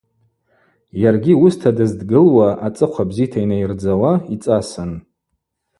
[1.01, 4.91] Йаргьи уыста дыздгылуа ацӏыхъва бзита йнайырдзауа йцӏасын.